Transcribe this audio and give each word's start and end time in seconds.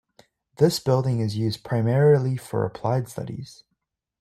This 0.57 0.79
building 0.79 1.19
is 1.19 1.37
used 1.37 1.63
primarily 1.63 2.35
for 2.35 2.65
applied 2.65 3.07
studies. 3.07 3.65